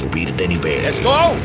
[0.00, 0.82] subir de nivel.
[0.82, 1.36] ¡Let's go!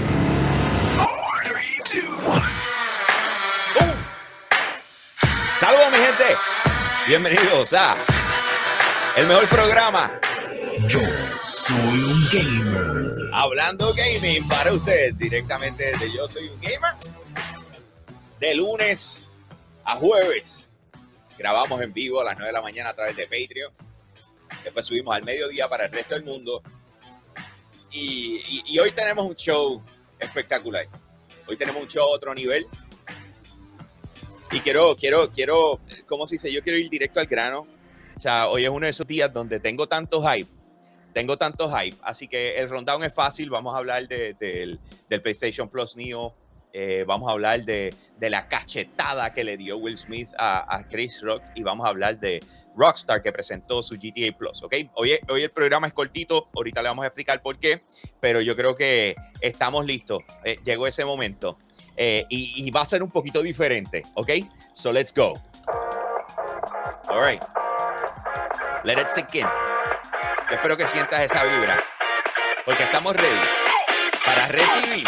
[5.59, 6.37] Saludos mi gente.
[7.07, 7.97] Bienvenidos a
[9.15, 10.19] el mejor programa
[10.87, 10.99] Yo
[11.41, 13.33] soy un gamer.
[13.33, 16.95] Hablando Gaming para usted directamente desde Yo Soy un Gamer.
[18.39, 19.29] De lunes
[19.83, 20.73] a jueves
[21.37, 23.73] grabamos en vivo a las 9 de la mañana a través de Patreon.
[24.63, 26.63] Después subimos al mediodía para el resto del mundo.
[27.97, 29.81] Y, hoy tenemos un show
[30.19, 30.87] espectacular.
[31.47, 32.65] Hoy tenemos un show a otro nivel.
[34.51, 36.51] Y quiero, quiero, quiero, ¿cómo se dice?
[36.51, 37.67] Yo quiero ir directo al grano.
[38.15, 40.49] O sea, hoy es uno de esos días donde tengo tanto hype.
[41.13, 41.97] Tengo tanto hype.
[42.01, 43.49] Así que el rundown es fácil.
[43.49, 46.35] Vamos a hablar de- del, del PlayStation Plus Neo.
[46.77, 51.21] Eh, vamos a hablar de, de la cachetada que le dio Will Smith a, Chris
[51.21, 51.41] Rock.
[51.55, 52.43] Y vamos a hablar de
[52.75, 54.61] Rockstar que presentó su GTA Plus.
[54.61, 54.75] ¿ok?
[54.95, 56.49] Hoy, el programa es cortito.
[56.53, 57.81] Ahorita le vamos a explicar por qué.
[58.19, 60.19] Pero yo creo que estamos listos.
[60.43, 61.57] Eh, llegó ese momento.
[61.95, 64.03] Eh, y, va a ser un poquito diferente.
[64.15, 64.31] ¿Ok?
[64.73, 65.35] So let's go.
[67.07, 67.41] All right.
[68.83, 69.47] Let it sink in.
[70.51, 71.81] Espero que sientas esa vibra.
[72.65, 73.47] Porque estamos ready
[74.25, 75.07] para recibir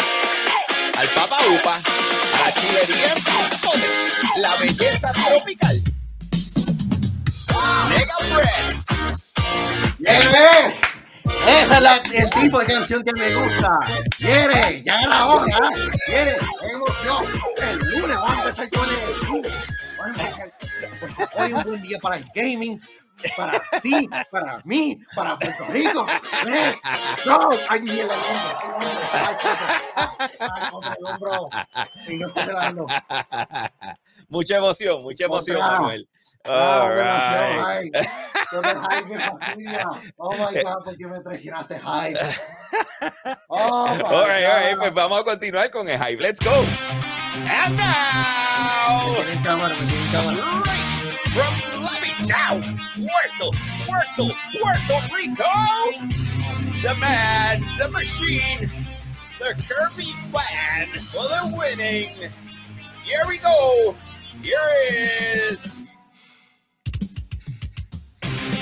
[0.98, 5.80] al Papa Upa, a la chilería en la belleza tropical.
[7.88, 8.84] Mega Press.
[9.98, 10.74] ¡Quiere!
[11.46, 13.78] Ese es el tipo de canción que me gusta.
[14.16, 14.82] ¡Quiere!
[14.84, 15.70] ¡Ya es la hora!
[16.04, 16.36] ¡Quiere!
[16.72, 17.26] ¡Emoción!
[17.58, 18.96] El lunes vamos a empezar con el.
[21.34, 22.80] Hoy es un buen día para el gaming.
[23.36, 26.06] Para ti, para mí, para Puerto Rico.
[26.44, 26.78] ¡Let's
[27.24, 27.50] go!
[27.68, 28.88] ¡Ay, mierda, el hombro!
[29.12, 29.82] ¡Ay, cosa!
[29.94, 31.48] ¡Ay, contra el hombro!
[32.08, 32.86] No estoy relajando.
[34.28, 35.70] mucha emoción, mucha emoción, Otra.
[35.80, 36.08] Manuel.
[36.44, 37.94] All bueno, right.
[37.94, 38.04] el
[38.62, 39.90] hype me fastidia.
[40.16, 42.18] Oh my God, ¿por qué me traicionaste hype?
[43.48, 44.80] Oh All right, all right, God.
[44.80, 46.20] pues vamos a continuar con el hype.
[46.20, 46.64] Let's go.
[47.46, 50.98] And now, straight
[51.32, 53.50] from Puerto,
[53.86, 55.44] Puerto, Puerto Rico,
[56.82, 58.70] the man, the machine,
[59.38, 62.30] the Kirby fan for the winning.
[63.04, 63.94] Here we go.
[64.42, 65.82] Here is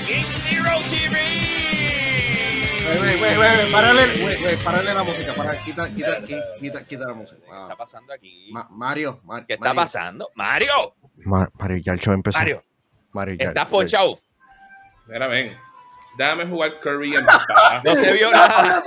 [0.07, 1.17] King Zero TV.
[2.87, 7.07] Wey, wey, wey, párale, wey, wey, párale la música, para, quita, quita, quita, quita, quita
[7.09, 7.39] la música.
[7.45, 8.49] ¿Qué Ah, está pasando aquí?
[8.53, 10.31] Ma- Mario, Mar- ¿Qué está Mario, pasando?
[10.37, 10.95] Mario,
[11.25, 12.39] Ma- Mario, ya el show empezó.
[12.39, 12.63] Mario,
[13.17, 13.49] Mario, ya.
[13.49, 14.19] estás ponchado.
[15.07, 15.57] Mira, ven.
[16.19, 17.45] Déjame jugar Curry en paz.
[17.85, 18.83] No se vio nada.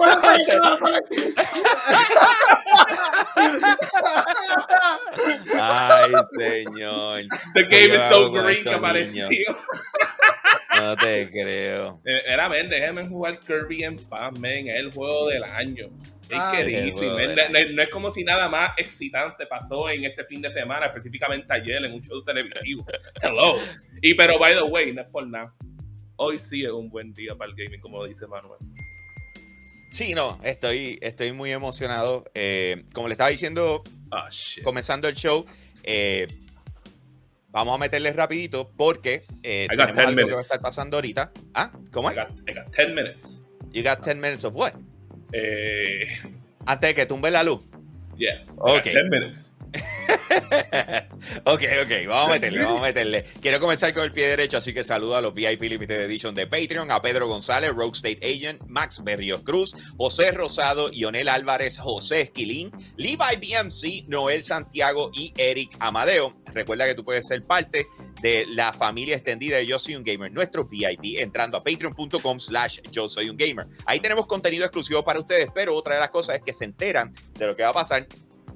[5.62, 7.22] Ay, señor.
[7.54, 9.30] The game is so green que apareció.
[10.76, 12.00] No te creo.
[12.06, 14.68] Eh, Era, ven, déjame jugar Kirby en paz, men.
[14.70, 15.90] Es el juego del año.
[16.30, 17.08] Es Ah, que es no,
[17.50, 21.52] no- no es como si nada más excitante pasó en este fin de semana, específicamente
[21.52, 22.86] ayer en un show televisivo.
[23.22, 23.56] Hello.
[24.02, 25.54] Y pero, by the way, no es por nada.
[26.18, 28.60] Hoy sí es un buen día para el gaming, como dice Manuel.
[29.92, 32.24] Sí, no, estoy, estoy muy emocionado.
[32.36, 34.30] Eh, como le estaba diciendo, Ah,
[34.64, 35.46] comenzando el show,
[35.84, 36.28] eh,
[37.48, 40.46] vamos a meterle rapidito porque eh, I tenemos 10 algo que va a minutes.
[40.46, 41.32] estar pasando ahorita.
[41.56, 41.72] ¿Ah?
[41.92, 42.18] ¿Cómo I es?
[42.28, 43.42] got, I got 10 minutes.
[43.72, 44.74] You got 10 minutes of what?
[45.32, 46.08] Eh,
[46.66, 47.62] Antes de que tumbe la luz.
[48.18, 48.42] yeah.
[48.44, 48.74] I Ok.
[48.76, 49.56] got 10 minutes.
[51.46, 53.24] ok, ok, vamos a meterle, vamos a meterle.
[53.42, 56.48] Quiero comenzar con el pie derecho, así que saludo a los VIP Limited Edition de
[56.48, 62.22] Patreon, a Pedro González, Rogue State Agent, Max Berrios Cruz, José Rosado, Ionel Álvarez, José
[62.22, 66.36] Esquilín, Levi BMC, Noel Santiago y Eric Amadeo.
[66.54, 67.88] Recuerda que tú puedes ser parte
[68.22, 72.80] de la familia extendida de Yo Soy Un Gamer, nuestros VIP, entrando a patreon.com slash
[72.92, 73.68] Yo Soy Un Gamer.
[73.86, 77.14] Ahí tenemos contenido exclusivo para ustedes, pero otra de las cosas es que se enteran
[77.34, 78.08] de lo que va a pasar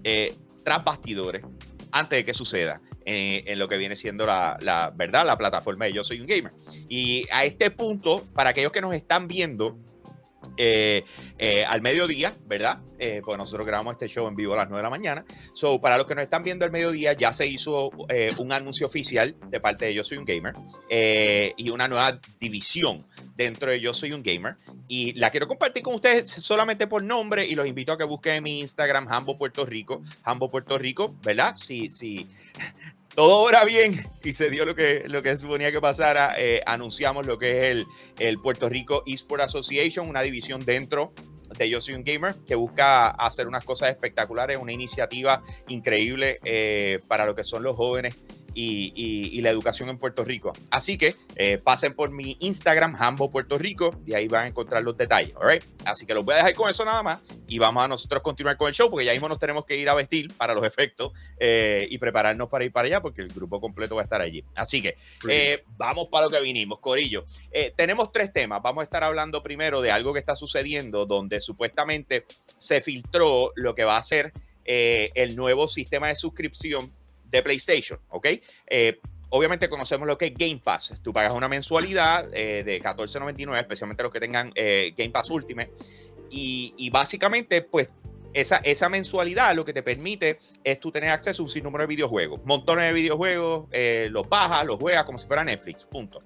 [0.04, 1.44] eh, tras bastidores
[1.92, 5.86] antes de que suceda eh, en lo que viene siendo la, la verdad, la plataforma
[5.86, 6.54] de Yo Soy un Gamer.
[6.90, 9.78] Y a este punto, para aquellos que nos están viendo
[10.58, 11.04] eh,
[11.38, 12.80] eh, al mediodía, ¿verdad?
[13.06, 15.26] Eh, pues nosotros grabamos este show en vivo a las 9 de la mañana.
[15.52, 18.88] So, para los que nos están viendo al mediodía, ya se hizo eh, un anuncio
[18.88, 20.54] oficial de parte de Yo Soy un Gamer
[20.90, 23.06] eh, y una nueva división
[23.36, 24.56] dentro de Yo Soy un Gamer.
[24.88, 28.36] Y la quiero compartir con ustedes solamente por nombre y los invito a que busquen
[28.36, 31.58] en mi Instagram, Hambo Puerto Rico, Hambo Puerto Rico, ¿verdad?
[31.58, 32.30] Si, si
[33.16, 34.06] todo obra bien.
[34.24, 37.64] Y se dio lo que, lo que suponía que pasara, eh, anunciamos lo que es
[37.66, 37.86] el,
[38.20, 41.14] el Puerto Rico Esport Association, una división dentro
[41.58, 47.00] de Yo Soy un Gamer, que busca hacer unas cosas espectaculares, una iniciativa increíble eh,
[47.08, 48.16] para lo que son los jóvenes
[48.54, 50.54] y, y- y la educación en Puerto Rico.
[50.70, 54.84] Así que eh, pasen por mi Instagram, Hambo Puerto Rico, y ahí van a encontrar
[54.84, 55.34] los detalles.
[55.36, 55.64] all right?
[55.86, 58.58] Así que los voy a dejar con eso nada más y vamos a nosotros continuar
[58.58, 61.12] con el show porque ya mismo nos tenemos que ir a vestir para los efectos
[61.38, 64.44] eh, y prepararnos para ir para allá porque el grupo completo va a estar allí.
[64.56, 64.96] Así que
[65.30, 67.26] eh, vamos para lo que vinimos, Corillo.
[67.76, 68.62] Tenemos tres temas.
[68.62, 72.26] Vamos a estar hablando primero de algo que está sucediendo donde supuestamente
[72.58, 74.34] se filtró lo que va a ser
[74.66, 76.92] el nuevo sistema de suscripción
[77.34, 78.28] de PlayStation, ¿ok?
[78.68, 80.94] Eh, obviamente conocemos lo que es Game Pass.
[81.02, 85.72] Tú pagas una mensualidad eh, de $14.99, especialmente los que tengan eh, Game Pass Ultimate.
[86.30, 87.90] Y, y básicamente, pues,
[88.34, 91.88] esa, esa mensualidad lo que te permite es tú tener acceso a un sinnúmero de
[91.88, 92.42] videojuegos.
[92.46, 96.22] Montones de videojuegos, eh, los bajas, los juegas como si fuera Netflix, punto.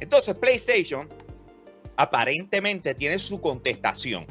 [0.00, 1.08] Entonces, PlayStation
[1.96, 4.26] aparentemente tiene su contestación,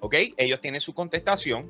[0.00, 0.14] ¿ok?
[0.36, 1.68] Ellos tienen su contestación.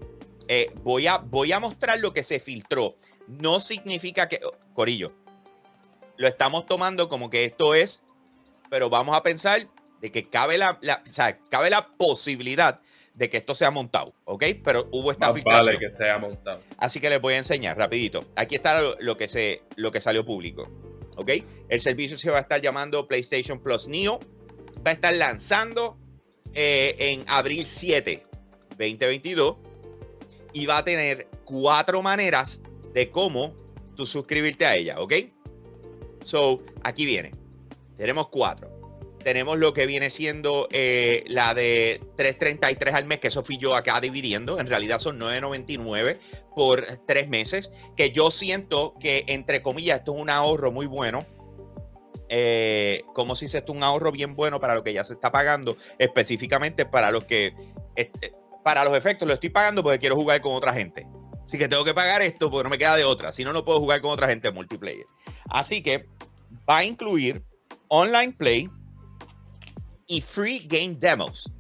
[0.83, 2.97] Voy, a, voy a mostrar lo que se filtró.
[3.29, 4.41] No significa que,
[4.75, 5.13] Corillo,
[6.17, 8.03] lo estamos tomando como que esto es,
[8.71, 9.67] pero vamos a pensar
[10.01, 12.81] de que cabe la, la- o sea, cabe la posibilidad
[13.15, 14.45] de que esto sea montado, ¿ok?
[14.65, 15.67] Pero hubo esta Más filtración.
[15.67, 16.61] vale que sea montado.
[16.79, 18.25] Así que les voy a enseñar rapidito.
[18.37, 20.69] Aquí está lo, lo que, se, lo que salió público.
[21.17, 21.31] ¿Ok?
[21.69, 24.19] El servicio se va a estar llamando PlayStation Plus Neo.
[24.85, 25.97] Va a estar lanzando
[26.53, 28.27] eh, en abril 7,
[28.71, 29.57] 2022.
[30.55, 32.61] Y va a tener cuatro maneras
[32.95, 33.55] de cómo
[33.97, 35.01] tú suscribirte a ella.
[35.01, 35.13] ¿Ok?
[36.23, 37.33] So, aquí viene.
[37.99, 38.71] Tenemos cuatro.
[39.23, 43.75] Tenemos lo que viene siendo eh, la de 3.33 al mes, que eso fui yo
[43.75, 44.61] acá dividiendo.
[44.61, 46.19] En realidad son 9.99
[46.55, 51.25] por tres meses, que yo siento que, entre comillas, esto es un ahorro muy bueno.
[52.29, 55.33] Eh, como si esto es un ahorro bien bueno para lo que ya se está
[55.33, 57.55] pagando, específicamente para los que,
[57.97, 61.07] este, para los efectos, lo estoy pagando porque quiero jugar con otra gente.
[61.45, 63.33] Así que tengo que pagar esto porque no me queda de otra.
[63.33, 65.07] Si no, no puedo jugar con otra gente en multiplayer.
[65.51, 66.09] Así que
[66.69, 67.45] va a incluir
[67.89, 68.71] online play
[70.07, 71.51] y free game demos.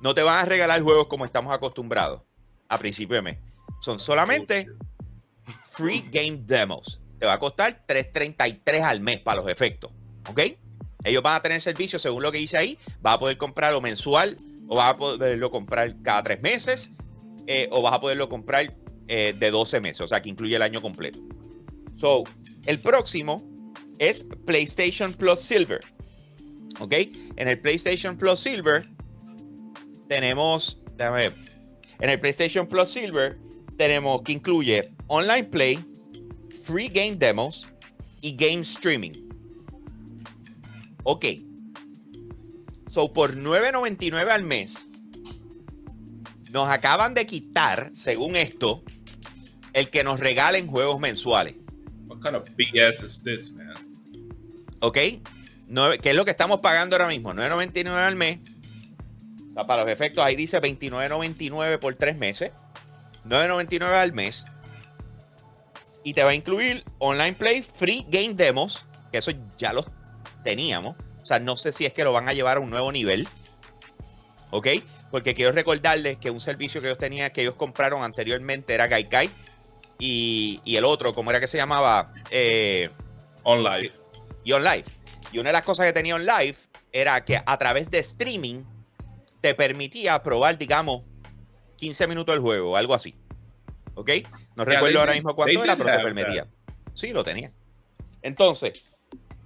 [0.00, 2.22] No te van a regalar juegos como estamos acostumbrados
[2.68, 3.38] a principio de mes.
[3.80, 4.66] Son solamente
[5.64, 7.00] free game demos.
[7.18, 9.92] Te va a costar 3.33 al mes para los efectos.
[10.28, 10.40] ¿Ok?
[11.04, 14.36] Ellos van a tener servicio, según lo que dice ahí, vas a poder comprarlo mensual
[14.68, 16.90] o vas a poderlo comprar cada tres meses
[17.46, 18.74] eh, o vas a poderlo comprar
[19.08, 21.18] eh, de 12 meses, o sea que incluye el año completo.
[21.96, 22.24] So,
[22.66, 23.42] el próximo
[23.98, 25.80] es PlayStation Plus Silver.
[26.80, 26.92] ¿Ok?
[27.36, 28.88] En el PlayStation Plus Silver
[30.08, 31.32] tenemos, déjame
[32.00, 33.38] en el PlayStation Plus Silver
[33.76, 35.78] tenemos que incluye online play,
[36.62, 37.68] free game demos
[38.20, 39.12] y game streaming.
[41.04, 41.24] Ok.
[42.90, 44.76] So, por $9.99 al mes,
[46.50, 48.82] nos acaban de quitar, según esto,
[49.78, 51.54] el que nos regalen juegos mensuales.
[52.06, 53.74] What kind of BS is this, man?
[54.80, 54.94] ¿Ok?
[54.94, 55.20] ¿Qué
[56.10, 57.32] es lo que estamos pagando ahora mismo?
[57.34, 58.40] 9.99 al mes.
[59.50, 62.52] O sea, para los efectos, ahí dice 29.99 por tres meses.
[63.26, 64.46] 9.99 al mes.
[66.04, 69.86] Y te va a incluir online play, free game demos, que eso ya los
[70.42, 70.96] teníamos.
[71.22, 73.28] O sea, no sé si es que lo van a llevar a un nuevo nivel.
[74.50, 74.68] ¿Ok?
[75.10, 79.28] Porque quiero recordarles que un servicio que ellos tenían, que ellos compraron anteriormente era Gaikai.
[79.98, 82.12] Y, y el otro, ¿cómo era que se llamaba?
[82.30, 82.88] Eh,
[83.42, 83.90] On live.
[84.44, 84.84] y OnLive.
[85.32, 86.56] Y una de las cosas que tenía OnLive
[86.92, 88.62] era que a través de streaming
[89.40, 91.02] te permitía probar, digamos,
[91.76, 93.14] 15 minutos del juego, algo así.
[93.94, 94.10] ¿Ok?
[94.56, 96.46] No Yeah, recuerdo ahora mismo cuánto era, pero te permitía.
[96.94, 97.52] Sí, lo tenía.
[98.22, 98.84] Entonces,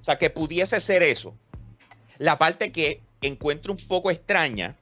[0.01, 1.37] o sea, que pudiese ser eso.
[2.19, 4.77] La parte que encuentro un poco extraña,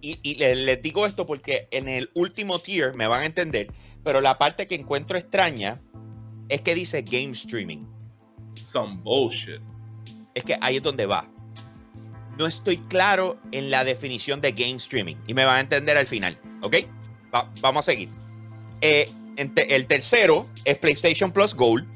[0.00, 3.68] y, y le- les digo esto porque en el último tier me van a entender,
[4.04, 5.78] pero la parte que encuentro extraña
[6.48, 7.84] es que dice game streaming
[8.54, 9.60] Some bullshit.
[10.34, 11.26] es que ahí es donde va.
[12.38, 16.06] No estoy claro en la definición de game streaming y me van a entender al
[16.06, 16.76] final, ¿ok?
[17.34, 18.08] Va- vamos a seguir.
[18.80, 21.86] Eh, el tercero es PlayStation Plus Gold,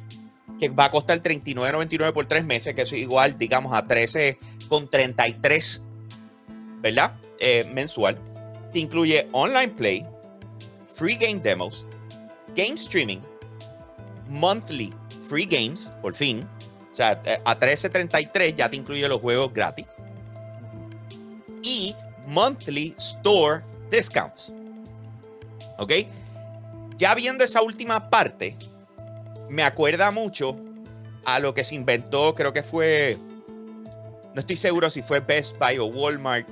[0.61, 5.81] que va a costar $39.99 por tres meses, que es igual, digamos, a 13,33,
[6.81, 7.15] ¿verdad?
[7.41, 8.19] Eh, mensual.
[8.73, 10.07] Te incluye online play,
[10.93, 11.87] free game demos,
[12.55, 13.21] game streaming,
[14.29, 14.93] monthly
[15.29, 16.47] free games, por fin,
[16.91, 19.87] o sea, eh, a 13.33 ya te incluye los juegos gratis.
[21.63, 21.97] Y
[22.27, 24.53] monthly store discounts.
[25.79, 25.93] ¿Ok?
[26.97, 28.57] Ya viendo esa última parte,
[29.49, 30.57] me acuerda mucho
[31.25, 33.19] a lo que se inventó, creo que fue.
[34.35, 36.47] No estoy seguro si fue Best Buy o Walmart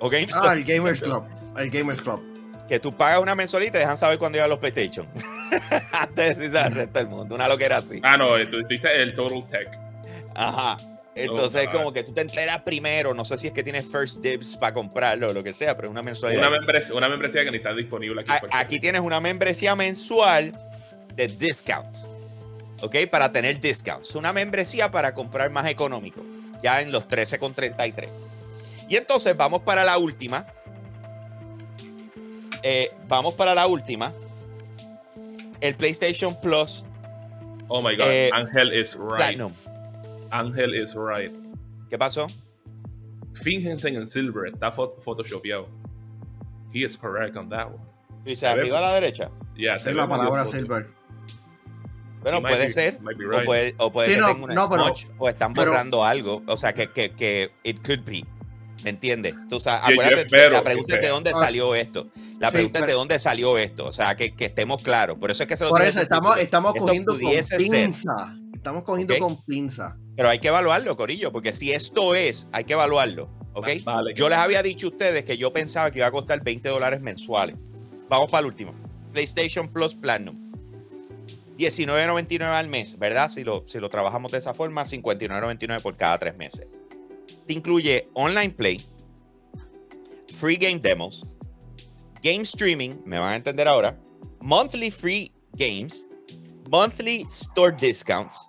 [0.00, 0.44] o GameStop.
[0.44, 1.24] Ah, el Gamers Club.
[1.56, 2.31] El Gamers Club.
[2.72, 5.06] Que tú pagas una mensualidad y te dejan saber cuándo llegan los PlayStation.
[5.92, 7.34] Antes de decirle al resto del mundo.
[7.34, 8.00] Una loquera así.
[8.02, 9.68] Ah, no, tú, tú dices el Total Tech.
[10.34, 10.78] Ajá.
[11.14, 14.20] Entonces, Oh, como que tú te enteras primero, no sé si es que tienes first
[14.22, 16.40] dibs para comprarlo o lo que sea, pero es una mensualidad.
[16.48, 18.32] Una membresía, una membresía que ni está disponible aquí.
[18.32, 20.52] A- aquí tienes una membresía mensual
[21.14, 22.08] de discounts.
[22.80, 22.96] ¿Ok?
[23.10, 24.14] Para tener discounts.
[24.14, 26.22] Una membresía para comprar más económico.
[26.62, 28.08] Ya en los 13,33.
[28.88, 30.46] Y entonces vamos para la última.
[32.62, 34.12] Eh, vamos para la última.
[35.60, 36.84] El PlayStation Plus
[37.68, 39.16] Oh my god, eh, Ángel is right.
[39.16, 39.52] Platinum.
[40.30, 41.32] Ángel is right.
[41.88, 42.26] ¿Qué pasó?
[43.34, 45.68] Fíjense en Silver, está phot- photoshopeado.
[46.74, 48.36] He is correct on that one.
[48.36, 49.30] Se ve- arriba a la derecha.
[49.56, 50.88] Yeah, se Es ve la palabra silver.
[52.22, 53.00] Bueno, He puede be- ser.
[53.00, 56.04] might be O puede, o puede Sí, no, una no, pero- o están pero- borrando
[56.04, 56.42] algo.
[56.46, 58.24] O sea, que, que, que it could be.
[58.84, 59.34] ¿Me entiendes?
[59.48, 61.12] Tú sabes, Yo- yo acuérdate, espero la pregunta es de sea.
[61.12, 62.08] dónde salió esto.
[62.40, 63.86] La Sí, pregunta es de dónde salió esto.
[63.86, 65.18] O sea, que, que estemos claros.
[65.18, 67.20] Por eso es que se lo Por eso estamos, estamos cogiendo con
[67.58, 68.36] pinza.
[68.52, 69.96] Estamos cogiendo con pinza.
[70.16, 73.28] Pero hay que evaluarlo, Corillo, porque si esto es, hay que evaluarlo.
[73.54, 73.68] ¿Ok?
[73.84, 76.68] Vale Yo les había dicho a ustedes que yo pensaba que iba a costar 20
[76.68, 77.56] dólares mensuales.
[78.08, 78.72] Vamos para el último.
[79.12, 80.36] PlayStation Plus Platinum.
[81.58, 83.28] 19.99 al mes, ¿verdad?
[83.30, 86.66] Si lo, si lo trabajamos de esa forma, 59.99 por cada tres meses.
[87.46, 88.80] Te incluye online play,
[90.32, 91.24] free game demos,
[92.22, 93.98] game streaming, me van a entender ahora,
[94.40, 96.06] monthly free games,
[96.70, 98.48] monthly store discounts,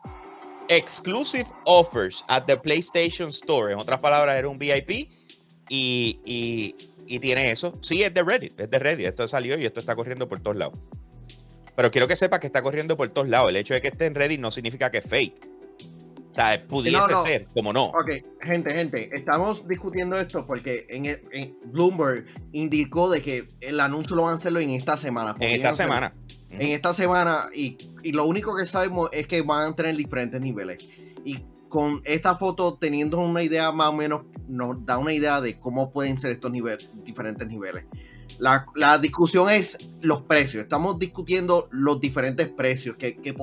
[0.69, 3.71] exclusive offers at the PlayStation Store.
[3.71, 5.09] En otras palabras, era un VIP
[5.69, 6.75] y, y,
[7.05, 7.73] y tiene eso.
[7.81, 9.07] Sí, es de Reddit, es de Reddit.
[9.07, 10.79] Esto salió y esto está corriendo por todos lados.
[11.75, 13.49] Pero quiero que sepa que está corriendo por todos lados.
[13.49, 15.52] El hecho de que esté en Reddit no significa que es fake.
[16.33, 17.21] O sea, pudiese No, no.
[17.21, 17.85] ser, como no.
[17.89, 18.09] Ok,
[18.41, 24.23] gente, gente, estamos discutiendo esto porque en, en Bloomberg indicó de que el anuncio lo
[24.23, 25.35] van a hacerlo en esta semana.
[25.39, 26.11] En esta semana.
[26.49, 30.41] En esta semana y, y lo único que sabemos es que van a tener diferentes
[30.41, 30.83] niveles.
[31.23, 35.59] Y con esta foto teniendo una idea más o menos, nos da una idea de
[35.59, 37.85] cómo pueden ser estos niveles, diferentes niveles.
[38.39, 40.63] La, la discusión es los precios.
[40.63, 43.35] Estamos discutiendo los diferentes precios que,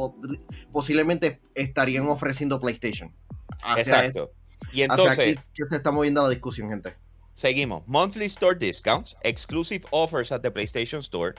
[0.72, 3.14] posiblemente estarían ofreciendo PlayStation.
[3.62, 4.32] Hacia Exacto.
[4.72, 6.94] Y Hacia entonces, aquí que se está moviendo la discusión, gente.
[7.32, 7.82] seguimos.
[7.86, 11.34] Monthly store discounts, exclusive offers at the PlayStation Store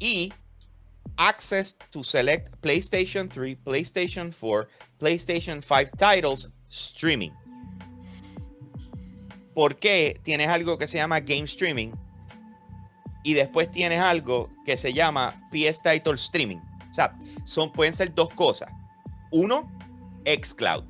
[0.00, 0.32] y
[1.18, 7.32] access to select PlayStation 3, PlayStation 4, PlayStation 5 titles streaming.
[9.54, 11.92] ¿Por qué tienes algo que se llama game streaming
[13.24, 16.58] y después tienes algo que se llama PS Title Streaming?
[16.90, 18.70] O sea, son, pueden ser dos cosas.
[19.32, 19.68] Uno,
[20.24, 20.84] xCloud.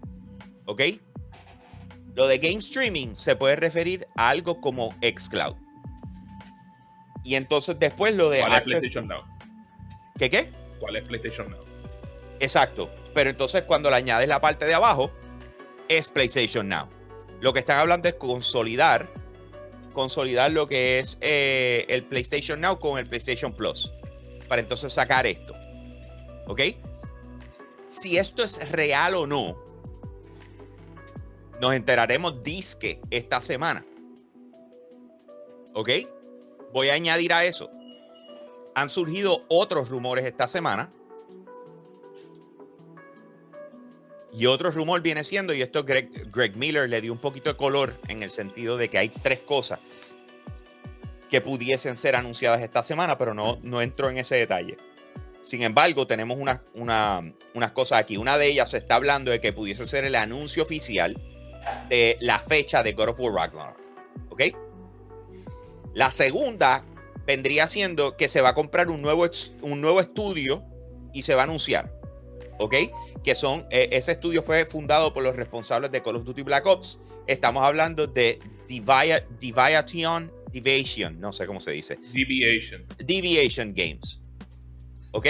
[0.67, 0.83] ¿Ok?
[2.15, 5.57] Lo de game streaming se puede referir a algo como xCloud.
[7.25, 9.23] Y entonces después lo de ¿Cuál es PlayStation Now?
[10.19, 10.53] ¿Qué qué?
[10.79, 11.65] ¿Cuál es PlayStation Now?
[12.39, 12.91] Exacto.
[13.15, 15.11] Pero entonces cuando le añades la parte de abajo,
[15.89, 16.89] es PlayStation Now.
[17.41, 19.09] Lo que están hablando es consolidar,
[19.95, 23.91] consolidar lo que es eh, el PlayStation Now con el PlayStation Plus.
[24.47, 25.55] Para entonces sacar esto.
[26.47, 26.61] ¿Ok?
[27.89, 29.57] Si esto es real o no,
[31.61, 33.87] nos enteraremos disque esta semana.
[35.73, 35.89] ¿Ok?
[36.75, 37.71] Voy a añadir a eso.
[38.75, 40.93] Han surgido otros rumores esta semana
[44.35, 47.57] Y otro rumor viene siendo, y esto Greg, Greg Miller le dio un poquito de
[47.57, 49.79] color en el sentido de que hay tres cosas
[51.31, 54.77] que pudiesen ser anunciadas esta semana, pero no, no entró en ese detalle.
[55.41, 57.21] Sin embargo, tenemos unas una,
[57.55, 58.17] unas cosas aquí.
[58.17, 61.21] Una de ellas se está hablando de que pudiese ser el anuncio oficial
[61.89, 63.79] de la fecha de God of War Ragnarok.
[64.31, 64.43] ¿Ok?
[65.93, 66.85] La segunda
[67.27, 69.27] vendría siendo que se va a comprar un nuevo,
[69.63, 70.65] un nuevo estudio
[71.13, 71.93] y se va a anunciar.
[72.59, 72.75] ¿Ok?
[73.23, 76.67] que son, eh, ese estudio fue fundado por los responsables de Call of Duty Black
[76.67, 77.01] Ops.
[77.27, 82.85] Estamos hablando de Deviation, Deviation, no sé cómo se dice, Deviation.
[82.99, 84.21] Deviation Games.
[85.13, 85.27] ¿Ok?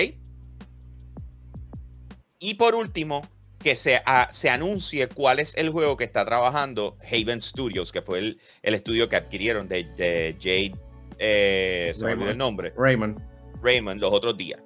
[2.38, 3.22] Y por último,
[3.58, 8.02] que se, a- se anuncie cuál es el juego que está trabajando Haven Studios, que
[8.02, 10.74] fue el, el estudio que adquirieron de, de Jade,
[11.18, 12.38] eh, se me olvidó el Raymond.
[12.38, 13.18] nombre, Raymond.
[13.62, 14.62] Raymond los otros días.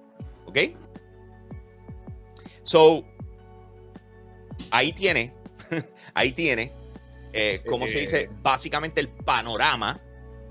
[0.46, 0.58] ¿Ok?
[2.68, 3.02] So,
[4.70, 5.32] ahí tiene,
[6.14, 6.70] ahí tiene,
[7.32, 8.00] eh, ¿cómo se Eh.
[8.02, 8.30] dice?
[8.42, 9.98] Básicamente el panorama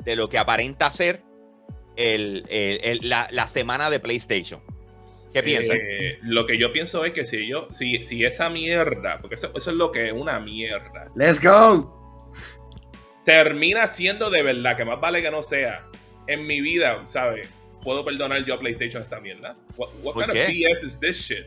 [0.04, 1.22] de lo que aparenta ser
[1.96, 4.62] el- el- el- la, la semana de PlayStation.
[5.32, 5.78] ¿Qué piensan?
[5.78, 9.52] Eh, lo que yo pienso es que si yo, si, si esa mierda, porque eso,
[9.56, 11.94] eso es lo que es una mierda, ¡Let's go!
[13.26, 15.86] termina siendo de verdad, que más vale que no sea,
[16.26, 17.48] en mi vida, ¿sabes?
[17.84, 19.56] Puedo perdonar yo a PlayStation esta mierda.
[19.76, 20.44] What, what ¿Por kind qué?
[20.44, 20.48] of
[20.80, 21.46] BS is this shit?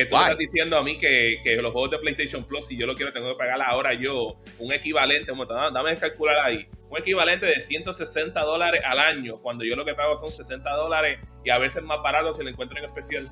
[0.00, 0.22] Que tú Why?
[0.22, 3.12] estás diciendo a mí que, que los juegos de PlayStation Plus, si yo lo quiero,
[3.12, 7.60] tengo que pagar ahora yo un equivalente, como, dame dame calcular ahí, un equivalente de
[7.60, 11.82] 160 dólares al año, cuando yo lo que pago son 60 dólares y a veces
[11.82, 13.28] más barato si lo encuentro en especial.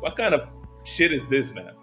[0.00, 0.42] What kind of
[0.84, 1.74] shit is this, man?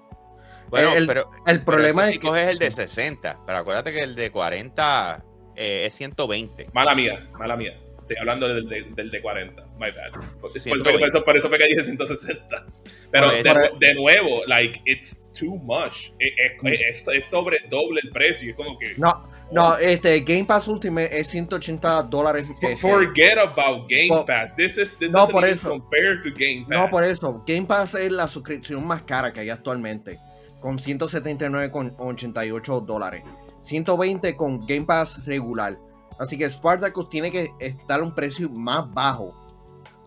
[0.69, 3.91] Bueno, el, pero, el problema pero es si que coges el de 60, pero acuérdate
[3.91, 5.25] que el de 40
[5.57, 6.69] eh, es 120.
[6.71, 7.77] Mala mía, mala mía.
[8.09, 9.65] Estoy hablando del, del, del de 40.
[9.79, 10.11] My bad.
[10.13, 10.99] Por, por- 120.
[10.99, 12.65] por eso, por eso fue que dije 160.
[13.11, 13.31] Pero
[13.79, 16.09] de, nuevo, like, it's too much.
[16.17, 16.31] Es,
[16.63, 18.49] es- es- es sobre doble el precio.
[18.49, 18.95] Es como que.
[18.97, 22.49] no, no, este Game Pass Ultimate es 180 dólares.
[22.49, 24.55] Este, Forget about Game Pass.
[24.55, 25.69] This is this No, por eso.
[25.69, 26.79] compared to Game Pass.
[26.79, 27.43] No, por eso.
[27.45, 30.17] Game Pass es la suscripción más cara que hay actualmente.
[30.59, 33.23] Con 179,88 dólares.
[33.61, 35.77] 120 con Game Pass regular.
[36.19, 39.33] Así que Spartacus tiene que estar a un precio más bajo.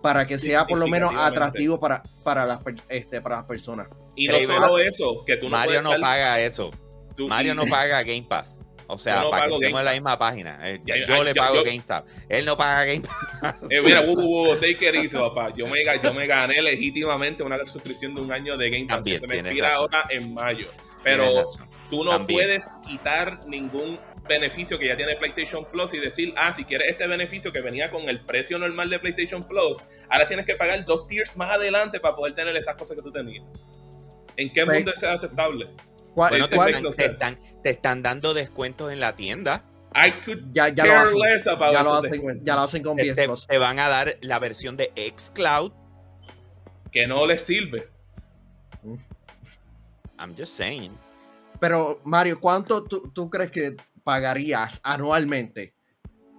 [0.02, 3.86] Para que sea por lo menos atractivo para, para, las, este, para las personas.
[4.16, 6.70] Y no Hey, solo eso, que tú no Mario no estar- paga eso.
[7.16, 8.58] tú- Mario y- no paga Game Pass.
[8.88, 10.58] O sea, no para que estemos en la misma página.
[10.64, 12.04] Eh, yo le pago yo- GameStop.
[12.28, 13.54] Él no paga Game Pass.
[13.70, 15.50] Eh, mira, uh, uh, uh, take it easy, papá.
[15.56, 18.98] Yo me, ga- yo me gané legítimamente una suscripción de un año de Game Pass
[18.98, 20.66] También que se me expira ahora en mayo.
[21.02, 21.44] Pero
[21.90, 22.40] tú no También.
[22.40, 27.06] puedes quitar ningún beneficio que ya tiene PlayStation Plus y decir, ah, si quieres este
[27.06, 29.78] beneficio que venía con el precio normal de PlayStation Plus,
[30.08, 33.10] ahora tienes que pagar dos tiers más adelante para poder tener esas cosas que tú
[33.10, 33.44] tenías.
[34.36, 35.68] ¿En qué Pues- mundo es aceptable?
[36.14, 37.12] ¿Cuál- Bueno, te, cuál- makes están, no te
[37.44, 39.64] están- te están dando descuentos en la tienda.
[39.94, 42.82] I could ya, ya lo care hacen, less about ya lo hacen, ya lo hacen
[42.82, 43.46] con Te, 10 te- Plus.
[43.46, 45.72] te van a dar la versión de xCloud.
[46.90, 47.88] que no les sirve.
[50.22, 50.96] I'm just saying.
[51.60, 55.74] Pero Mario, ¿cuánto tú, tú crees que pagarías anualmente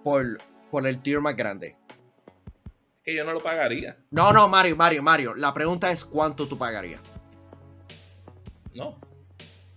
[0.03, 0.37] por,
[0.71, 1.75] por el tier más grande?
[3.03, 3.97] Que yo no lo pagaría.
[4.11, 5.33] No, no, Mario, Mario, Mario.
[5.35, 7.01] La pregunta es cuánto tú pagarías.
[8.73, 8.99] No.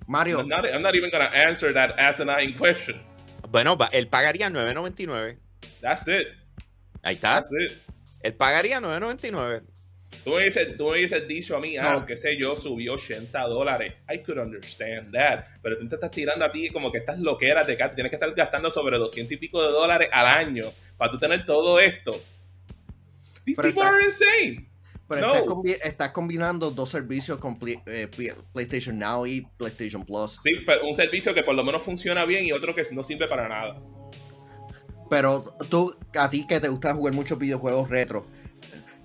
[0.06, 3.02] Mario, I'm not, I'm not even gonna answer that asinine question.
[3.50, 5.38] Bueno, él pagaría 9.99.
[5.80, 6.28] That's it.
[7.02, 7.34] Ahí está.
[7.34, 7.72] That's it.
[8.22, 9.64] Él pagaría 9.99.
[10.24, 12.06] Tú me, dices, tú me hubieses dicho a mí, ah, No.
[12.06, 13.94] qué sé yo, subió 80 dólares.
[14.12, 15.44] I could understand that.
[15.62, 18.16] Pero tú te estás tirando a ti como que estas loqueras de que tienes que
[18.16, 20.64] estar gastando sobre 200 y pico de dólares al año
[20.96, 22.12] para tú tener todo esto.
[23.44, 24.70] These Pero people está- are insane.
[25.08, 25.34] pero no.
[25.34, 30.38] estás, combi- estás combinando dos servicios con Play- eh, Play- PlayStation Now y PlayStation Plus.
[30.42, 33.28] Sí, pero un servicio que por lo menos funciona bien y otro que no sirve
[33.28, 33.80] para nada.
[35.08, 38.26] Pero tú, a ti que te gusta jugar muchos videojuegos retro,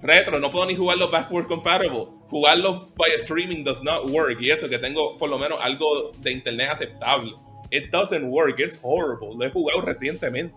[0.02, 2.08] Retro, no puedo ni jugarlo backward compatible.
[2.30, 4.40] Jugarlo by streaming does not work.
[4.42, 7.34] Y eso que tengo por lo menos algo de internet aceptable.
[7.72, 9.36] It doesn't work, it's horrible.
[9.36, 10.54] Lo he jugado recientemente.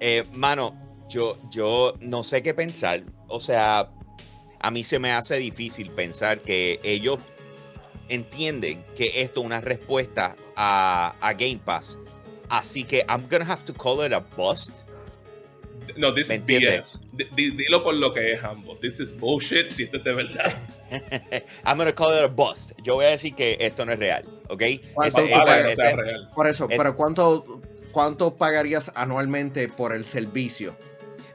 [0.00, 0.74] Eh, mano,
[1.08, 3.02] yo, yo no sé qué pensar.
[3.28, 3.88] O sea,
[4.60, 7.18] a mí se me hace difícil pensar que ellos
[8.08, 11.98] entienden que esto es una respuesta a, a Game Pass.
[12.48, 14.84] Así que I'm gonna have to call it a bust.
[15.96, 16.44] No, this ¿Me is?
[16.44, 17.04] BS.
[17.12, 18.76] Di- di- dilo por lo que es, Hambo.
[18.78, 20.52] This is bullshit si esto es de verdad.
[21.64, 22.72] I'm gonna call it a bust.
[22.82, 24.60] Yo voy a decir que esto no es real, ¿ok?
[24.60, 26.28] Sea ese- real.
[26.34, 27.60] por eso, Es- pero ¿cuánto,
[27.92, 30.76] ¿cuánto pagarías anualmente por el servicio?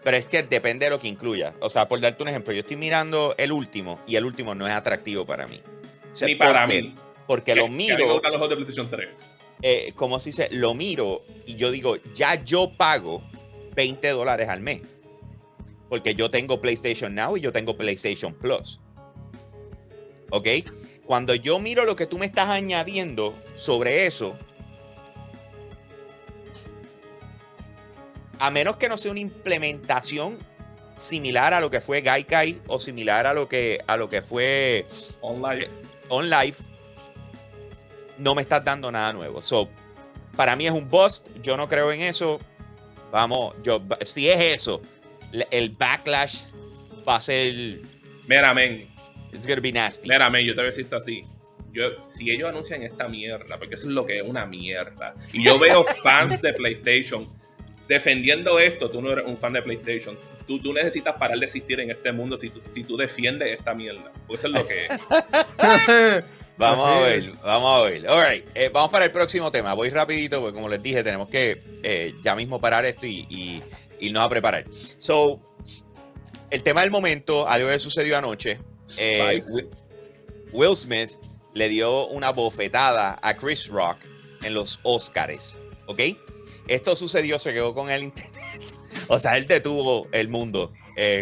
[0.03, 1.53] pero es que depende de lo que incluya.
[1.59, 4.65] O sea, por darte un ejemplo, yo estoy mirando el último y el último no
[4.65, 5.59] es atractivo para mí.
[6.13, 6.95] O sea, Ni para porque- mí.
[7.27, 9.09] Porque lo Que- que a mí me miro, gustan los juegos de PlayStation 3.
[9.61, 13.21] eh, como se dice, lo miro y yo digo, ya yo pago
[13.77, 14.81] 20 dólares al mes.
[15.87, 18.81] Porque yo tengo PlayStation Now y yo tengo PlayStation Plus.
[20.31, 20.47] ¿Ok?
[21.05, 24.35] Cuando yo miro lo que tú me estás añadiendo sobre eso,
[28.39, 30.37] a menos que no sea una implementación
[30.95, 34.87] similar a lo que fue Gaikai o similar a lo que, a lo que fue
[35.21, 35.67] Online.
[36.09, 36.57] on live,
[38.17, 39.39] no me estás dando nada nuevo.
[39.39, 39.69] So,
[40.35, 41.29] para mí es un bust.
[41.41, 42.39] Yo no creo en eso.
[43.11, 44.81] Vamos, yo, si es eso,
[45.51, 46.39] el backlash
[47.07, 47.81] va a ser.
[48.27, 48.87] Mira, men.
[49.33, 50.07] It's gonna be nasty.
[50.07, 51.21] Mira, men, yo te voy a decir esto así.
[51.71, 55.43] Yo, si ellos anuncian esta mierda, porque eso es lo que es una mierda, y
[55.43, 57.23] yo veo fans de PlayStation
[57.87, 60.17] defendiendo esto, tú no eres un fan de PlayStation.
[60.45, 63.73] Tú, tú necesitas parar de existir en este mundo si tú, si tú defiendes esta
[63.73, 64.11] mierda.
[64.27, 66.29] Porque eso es lo que es.
[66.57, 68.09] Vamos a ver, vamos a ver.
[68.09, 69.73] All right, eh, vamos para el próximo tema.
[69.73, 73.61] Voy rapidito porque como les dije, tenemos que eh, ya mismo parar esto y, y
[73.99, 74.65] irnos a preparar.
[74.97, 75.39] So,
[76.49, 78.59] el tema del momento, algo que sucedió anoche.
[78.97, 79.39] eh,
[80.51, 81.11] Will Smith
[81.53, 83.97] le dio una bofetada a Chris Rock
[84.41, 85.55] en los Oscars,
[85.87, 85.99] ¿ok?
[86.67, 88.33] Esto sucedió, se quedó con el internet
[89.09, 90.71] O sea, él detuvo el mundo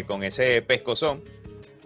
[0.06, 1.22] con ese pescozón.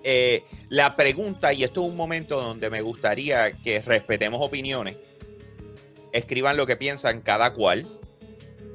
[0.02, 4.96] Eh, la pregunta, y esto es un momento donde me gustaría que respetemos opiniones,
[6.12, 7.86] escriban lo que piensan cada cual,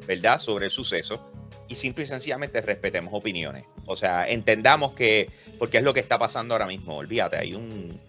[0.07, 0.39] ¿verdad?
[0.39, 1.31] Sobre el suceso
[1.67, 3.65] y simple y sencillamente respetemos opiniones.
[3.88, 7.99] O sea, entendamos que, porque es lo que está pasando ahora mismo, olvídate, hay un,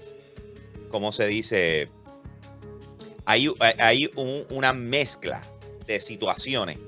[0.91, 1.89] ¿cómo se dice?
[3.25, 5.43] Hay, hay un- una mezcla
[5.87, 6.79] de situaciones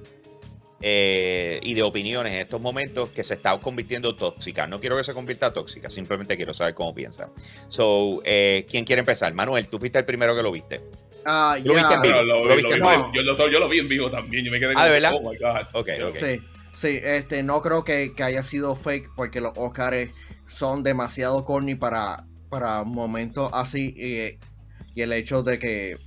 [0.80, 4.66] eh, y de opiniones en estos momentos que se está convirtiendo tóxica.
[4.66, 7.30] No quiero que se convierta tóxica, simplemente quiero saber cómo piensa.
[7.66, 9.34] So, eh, ¿quién quiere empezar?
[9.34, 10.80] Manuel, tú fuiste el primero que lo viste.
[11.24, 11.80] Ah, ¿Lo yo,
[13.60, 14.44] lo, vi en vivo también.
[14.44, 15.12] Yo me quedé Ah, ¿de verdad?
[15.14, 15.66] Oh my God.
[15.72, 16.16] Ok, ok.
[16.16, 16.40] Sí,
[16.74, 20.10] sí, este, no creo que, que haya sido fake porque los Oscars
[20.46, 24.38] son demasiado corny para, para momentos así y,
[24.98, 25.98] y el hecho de que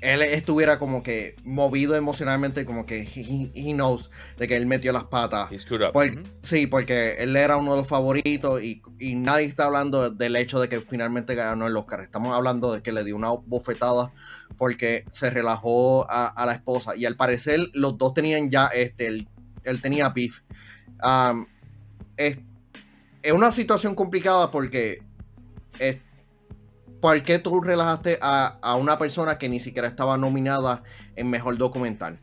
[0.00, 4.92] él estuviera como que movido emocionalmente, como que he, he knows de que él metió
[4.92, 5.50] las patas.
[5.50, 5.92] He screwed up.
[5.92, 6.22] Por- Ujú.
[6.42, 10.60] Sí, porque él era uno de los favoritos y, y nadie está hablando del hecho
[10.60, 12.00] de que finalmente ganó el Oscar.
[12.00, 14.12] Estamos hablando de que le dio una bofetada
[14.56, 16.94] porque se relajó a, a la esposa.
[16.96, 19.28] Y al parecer los dos tenían ya, este, él,
[19.64, 20.40] él tenía beef.
[21.02, 21.46] Um,
[22.16, 22.38] es,
[23.22, 25.02] es una situación complicada porque
[25.78, 25.98] es,
[27.00, 30.82] ¿por qué tú relajaste a, a una persona que ni siquiera estaba nominada
[31.16, 32.18] en Mejor Documental?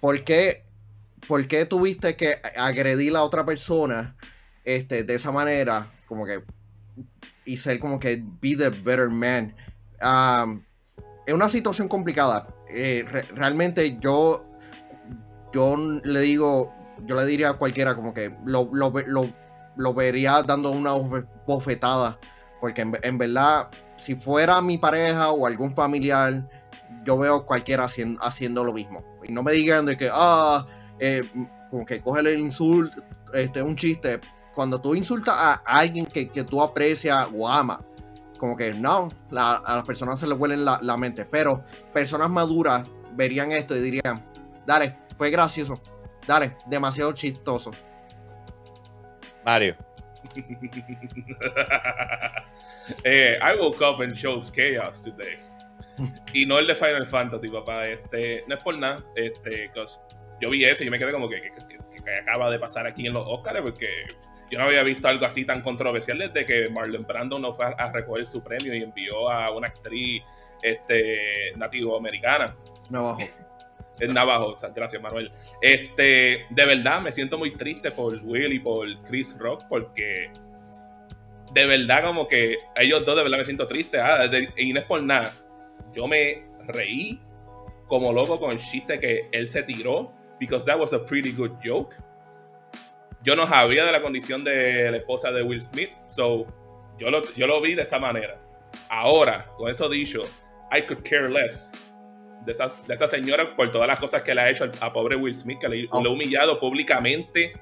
[0.00, 0.64] ¿Por qué,
[1.26, 4.16] por qué tuviste que agredir a otra persona
[4.64, 5.88] este, de esa manera?
[6.06, 6.42] Como que.
[7.44, 9.54] Y ser como que be the better man.
[10.02, 10.62] Um,
[11.26, 12.46] es una situación complicada.
[12.68, 14.42] Eh, re- realmente yo.
[15.52, 16.74] Yo le digo.
[17.04, 19.32] Yo le diría a cualquiera como que lo, lo, lo-
[19.76, 22.18] lo vería dando una bofe- bofetada.
[22.60, 26.48] Porque en, verdad, si fuera mi pareja o algún familiar,
[27.04, 29.04] yo veo cualquiera haciendo, lo mismo.
[29.22, 30.66] Y no me digan de que, ah,
[30.98, 31.22] eh,
[31.70, 33.02] como que coge el insulto,
[33.34, 34.20] este, un chiste.
[34.54, 37.80] Cuando tú insultas a alguien que, que tú aprecias o amas,
[38.38, 41.24] como que no, a las personas se les huele la, la mente.
[41.24, 44.24] Pero personas maduras verían esto y dirían,
[44.66, 45.74] dale, fue gracioso,
[46.26, 47.70] dale, demasiado chistoso.
[49.44, 49.85] Mario.
[53.04, 55.38] eh, I woke up and chose chaos today.
[56.32, 57.84] y no el de Final Fantasy, papá.
[57.84, 58.96] Este, no es por nada.
[59.14, 59.70] Este,
[60.40, 63.14] yo vi eso y yo me quedé como que, que- acaba de pasar aquí en
[63.14, 63.88] los Oscars porque
[64.50, 67.92] yo no había visto algo así tan controversial desde que Marlon Brando no fue a,
[67.92, 70.22] recoger su premio y envió a una actriz
[70.62, 72.54] este, nativo-americana.
[72.90, 73.22] Me bajo.
[73.98, 75.32] Es Navajo, gracias Manuel.
[75.62, 80.30] Este, de verdad me siento muy triste por Will y por Chris Rock porque
[81.52, 83.98] de verdad como que ellos dos de verdad me siento triste.
[83.98, 85.32] Ah, y no es por nada.
[85.94, 87.20] Yo me reí
[87.86, 91.52] como loco con el chiste que él se tiró because that was a pretty good
[91.64, 91.94] joke.
[93.22, 96.46] Yo no sabía de la condición de la esposa de Will Smith, so
[96.98, 98.40] yo lo, yo lo vi de esa manera.
[98.88, 100.22] Ahora, con eso dicho,
[100.70, 101.72] I could care less
[102.46, 105.16] de, esas, de esa señora por todas las cosas que le ha hecho a, pobre
[105.16, 105.98] Will Smith, que le, Oh.
[106.04, 107.52] ha humillado públicamente.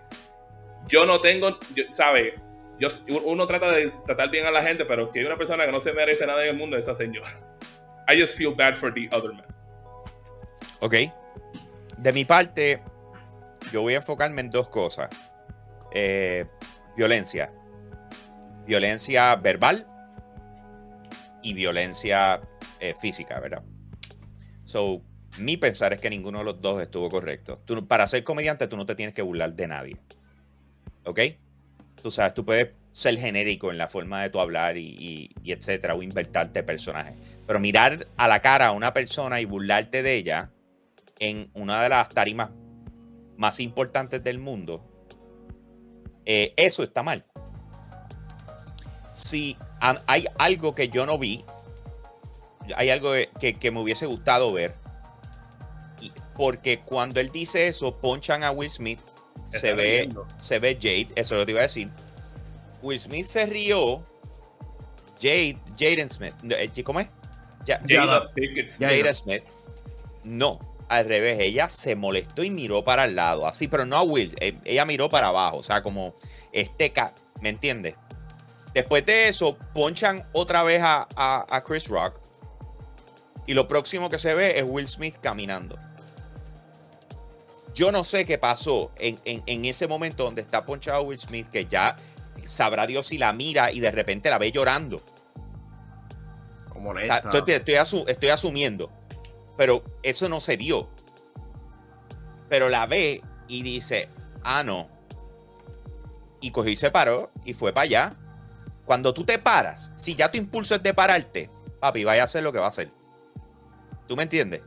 [0.86, 2.34] Yo no tengo, yo- ¿sabe?
[2.78, 2.88] Yo,
[3.24, 5.80] uno trata de tratar bien a la gente, pero si hay una persona que no
[5.80, 7.28] se merece nada en el mundo, es esa señora.
[8.08, 9.46] I just feel bad for the other man.
[10.80, 10.94] Ok.
[11.96, 12.82] De mi parte,
[13.72, 15.08] yo voy a enfocarme en dos cosas.
[15.92, 16.44] Eh,
[16.96, 17.50] violencia.
[18.66, 19.86] Violencia verbal
[21.42, 22.40] y violencia
[22.80, 23.62] eh, física, ¿verdad?
[24.64, 25.02] So,
[25.38, 27.60] mi pensar es que ninguno de los dos estuvo correcto.
[27.64, 29.96] Tú, para ser comediante, tú no te tienes que burlar de nadie.
[31.04, 31.20] ¿Ok?
[32.02, 35.52] Tú sabes, tú puedes ser genérico en la forma de tu hablar y, y- y
[35.52, 37.14] etcétera, o invertarte personajes.
[37.46, 40.50] Pero mirar a la cara a una persona y burlarte de ella
[41.18, 42.50] en una de las tarimas
[43.36, 44.84] más importantes del mundo,
[46.24, 47.24] eh, eso está mal.
[49.12, 51.44] Si ha- hay algo que yo no vi,
[52.76, 54.74] hay algo que, que me hubiese gustado ver,
[56.00, 59.00] y- porque cuando él dice eso, ponchan a Will Smith,
[59.48, 60.08] se ve,
[60.40, 61.88] se ve Jade, eso es lo que te iba a decir.
[62.82, 64.02] Will Smith se rió,
[65.20, 67.06] Jade, Jaden Smith, eh, ¿cómo es?
[67.64, 68.28] Ya- Jada
[68.68, 69.42] Smith.
[69.42, 69.50] Jada.
[70.24, 74.02] No, al revés, ella se molestó y miró para el lado, así, pero no a
[74.02, 76.14] Will, eh, ella miró para abajo, o sea, como
[76.52, 77.94] este cat, ¿me entiendes?
[78.74, 82.18] Después de eso, ponchan otra vez a, a- a Chris Rock
[83.46, 85.78] y lo próximo que se ve es Will Smith caminando.
[87.74, 91.48] Yo no sé qué pasó en, en- en ese momento donde está ponchado Will Smith,
[91.50, 91.96] que ya
[92.46, 95.00] sabrá Dios si la mira y de repente la ve llorando.
[97.02, 98.90] O sea, estoy, estoy asu- estoy asumiendo,
[99.56, 100.88] pero eso no se vio.
[102.48, 104.08] pero la ve y dice,
[104.44, 104.86] ah, no.
[106.40, 108.14] Y cogió y se paró y fue para allá.
[108.84, 112.44] Cuando tú te paras, si ya tu impulso es de pararte, papi, vaya a hacer
[112.44, 112.90] lo que va a hacer.
[114.06, 114.62] ¿Tú me entiendes?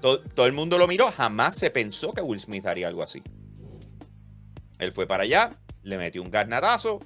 [0.00, 3.22] Todo, el mundo lo miró, jamás se pensó que Will Smith haría algo así.
[4.78, 7.00] Él fue para allá, le metió un garnatazo,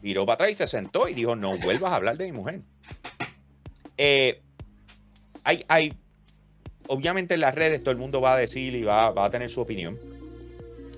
[0.00, 2.60] viró para atrás y se sentó y dijo, no vuelvas a hablar de mi mujer.
[3.96, 4.40] Eh,
[5.42, 5.94] hay, hay,
[6.86, 9.50] obviamente en las redes todo el mundo va a decir y va, va a tener
[9.50, 9.98] su opinión.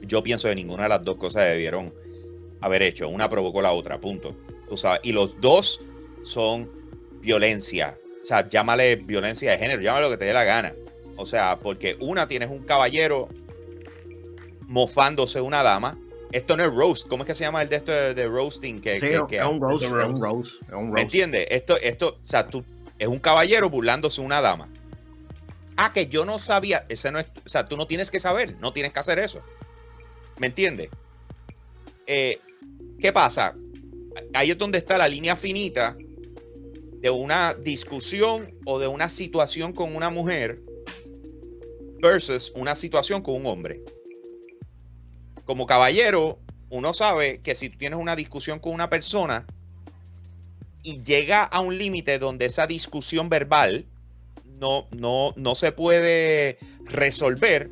[0.03, 1.95] Yo pienso que ninguna de las dos cosas debieron
[2.61, 3.09] haber hecho.
[3.09, 4.37] Una provocó la otra, punto.
[4.69, 5.01] Tú sabes.
[5.05, 5.81] Y los dos
[6.23, 6.71] son
[7.21, 7.99] violencia.
[8.23, 10.75] O sea, llámale violencia de género, llámale lo que te dé la gana.
[11.17, 13.29] O sea, porque una tienes un caballero
[14.67, 15.99] mofándose una dama.
[16.33, 17.09] Esto no es roast.
[17.09, 18.81] ¿Cómo es que se llama el de esto de, de roasting?
[18.81, 20.63] Que, Sí, que- que- es un roast, es es un un roast.
[20.63, 20.99] es un ¿Me roast.
[21.03, 21.47] entiendes?
[21.51, 22.65] Esto, esto, o sea, tú,
[22.99, 24.69] es un caballero burlándose de una dama.
[25.77, 26.85] Ah, que yo no sabía.
[26.89, 29.41] Ese no es, o sea, tú no tienes que saber, no tienes que hacer eso.
[30.39, 30.91] ¿Me entiendes?
[32.07, 32.39] Eh,
[33.01, 33.55] ¿Qué pasa?
[34.35, 35.97] Ahí es donde está la línea finita
[37.01, 40.61] de una discusión o de una situación con una mujer
[42.01, 43.83] versus una situación con un hombre.
[45.45, 49.47] Como caballero, uno sabe que si tú tienes una discusión con una persona
[50.83, 53.87] y llega a un límite donde esa discusión verbal
[54.59, 57.71] no, no, no se puede resolver,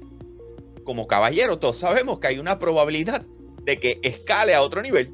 [0.84, 3.24] como caballero, todos sabemos que hay una probabilidad
[3.62, 5.12] de que escale a otro nivel.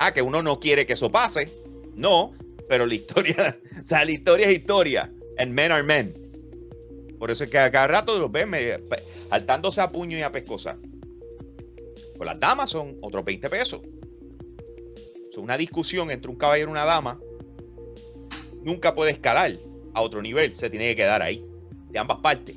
[0.00, 1.59] Ah, que uno no quiere que eso pase.
[2.00, 2.30] No,
[2.66, 5.12] pero la historia, o sea, la historia es historia.
[5.36, 6.14] And men are men.
[7.18, 8.50] Por eso es que a cada rato los ven
[9.28, 10.78] saltándose a puño y a pescosa.
[12.16, 13.82] Pues las damas son otros 20 pesos.
[15.30, 17.20] Es una discusión entre un caballero y una dama.
[18.62, 19.52] Nunca puede escalar
[19.92, 20.54] a otro nivel.
[20.54, 21.44] Se tiene que quedar ahí.
[21.90, 22.56] De ambas partes.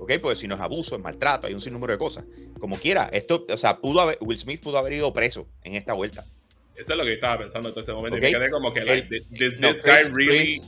[0.00, 0.12] ¿Ok?
[0.22, 2.24] Porque si no es abuso, es maltrato, hay un sinnúmero de cosas.
[2.58, 5.92] Como quiera, esto, o sea, pudo haber, Will Smith pudo haber ido preso en esta
[5.92, 6.24] vuelta.
[6.78, 8.16] Eso es lo que yo estaba pensando en todo este momento.
[8.16, 8.22] Ok.
[8.22, 10.60] Y me quedé como que, like, El- this, no, this Chris- guy really,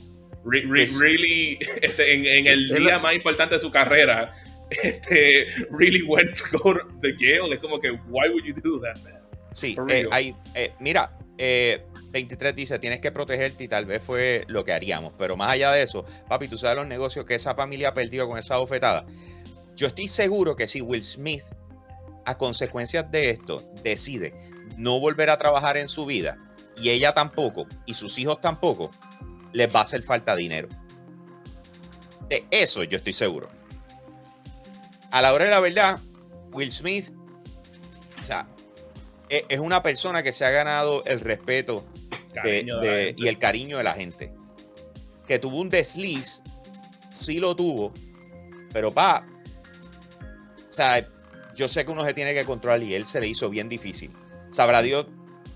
[0.45, 4.31] re- re- really, este, en, en el día más importante de su carrera,
[4.83, 7.51] este, really went to go to jail.
[7.53, 9.19] Es como que, why would you do that, man?
[9.51, 14.43] Sí, eh, hay, eh, mira, eh, 23 dice, tienes que protegerte y tal vez fue
[14.47, 15.13] lo que haríamos.
[15.17, 18.27] Pero más allá de eso, papi, tú sabes los negocios que esa familia ha perdido
[18.27, 19.05] con esa bofetada.
[19.75, 21.43] Yo estoy seguro que si Will Smith,
[22.25, 24.33] a consecuencias de esto, decide
[24.79, 26.37] no volver a trabajar en su vida,
[26.81, 28.89] y ella tampoco, y sus hijos tampoco,
[29.51, 30.69] les va a hacer falta dinero.
[32.29, 33.49] De eso yo estoy seguro.
[35.11, 35.99] A la hora de la verdad,
[36.53, 37.09] Will Smith,
[38.21, 38.47] o sea,
[39.29, 41.85] e- es una persona que se ha ganado el respeto
[42.43, 44.31] de- de y el cariño de la gente.
[45.27, 46.41] Que tuvo un desliz,
[47.11, 47.91] sí lo tuvo,
[48.71, 49.25] pero pa,
[50.69, 51.05] o sea,
[51.55, 54.11] yo sé que uno se tiene que controlar y él se le hizo bien difícil.
[54.49, 55.05] Sabrá Dios,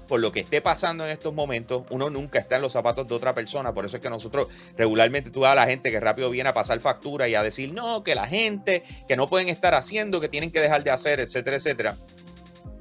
[0.08, 3.16] por lo que esté pasando en estos momentos, uno nunca está en los zapatos de
[3.16, 3.74] otra persona.
[3.74, 6.54] Por eso es que nosotros regularmente tú vas a la gente que rápido viene a
[6.54, 10.30] pasar factura y a decir, no, que la gente, que no pueden estar haciendo, que
[10.30, 11.98] tienen que dejar de hacer, etcétera, etcétera.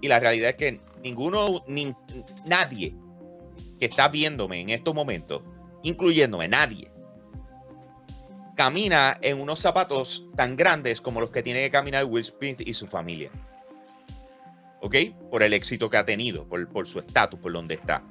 [0.00, 1.94] Y la realidad es que ninguno, ni,
[2.46, 2.94] nadie
[3.78, 5.42] que está viéndome en estos momentos,
[5.82, 6.90] incluyéndome, nadie,
[8.56, 12.74] camina en unos zapatos tan grandes como los que tiene que caminar Will Smith y
[12.74, 13.30] su familia.
[14.82, 14.96] ¿Ok?
[15.30, 18.02] Por el éxito que ha tenido, por, por su estatus, por donde está.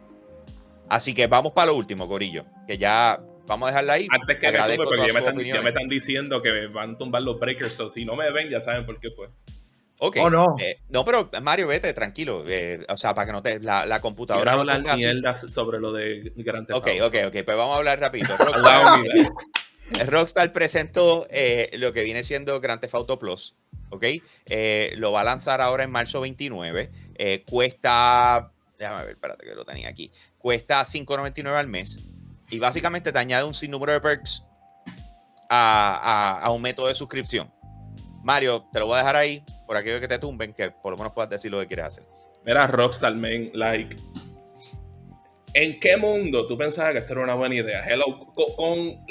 [0.90, 4.08] Así que vamos para lo último, Corillo, que ya vamos a dejarla ahí.
[4.10, 5.64] Antes que me Agradezco tumbe, porque ya me, están, ya opiniones.
[5.64, 7.74] me están diciendo que me van a tumbar los breakers.
[7.76, 9.30] So, si no me ven, ya saben por qué fue.
[10.00, 10.18] Ok.
[10.22, 10.56] Oh, no.
[10.60, 12.44] Eh, no, pero Mario, vete, tranquilo.
[12.48, 13.60] eh, o sea, para que no te.
[13.60, 14.52] La, la computadora.
[14.52, 15.06] Quiero no hablar así.
[15.06, 17.44] mierda sobre lo de Grand Theft Ok, ok, ok.
[17.46, 18.34] Pues vamos a hablar rapidito.
[20.08, 23.56] Rockstar, presentó eh, lo que viene siendo Grand Theft Auto Plus.
[23.90, 24.06] ¿Ok?
[24.46, 26.92] Eh, lo va a lanzar ahora en marzo 29.
[27.16, 28.52] Eh, cuesta.
[28.80, 30.12] Déjame ver, espérate que lo tenía aquí.
[30.38, 32.00] Cuesta 5.99 al mes.
[32.50, 34.44] Y básicamente te añade un sinnúmero de perks
[35.50, 37.52] a, un método de suscripción.
[38.24, 40.98] Mario, te lo voy a dejar ahí por aquello que te tumben, que por lo
[40.98, 42.04] menos puedas decir lo que quieres hacer.
[42.46, 43.96] Mira, Rockstar, man, like.
[45.54, 47.86] ¿En qué mundo tú pensabas que esto era una buena idea?
[47.88, 49.06] Hello, co- con,